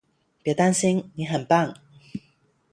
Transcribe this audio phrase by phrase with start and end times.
[0.43, 1.75] 別擔心，你很棒